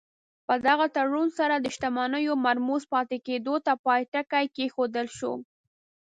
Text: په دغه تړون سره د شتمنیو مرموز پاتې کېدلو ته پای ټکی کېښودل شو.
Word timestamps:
په 0.47 0.53
دغه 0.67 0.85
تړون 0.95 1.27
سره 1.37 1.55
د 1.57 1.65
شتمنیو 1.75 2.33
مرموز 2.45 2.83
پاتې 2.93 3.17
کېدلو 3.25 3.55
ته 3.65 3.73
پای 3.85 4.01
ټکی 4.13 4.45
کېښودل 4.55 5.07
شو. 5.17 5.33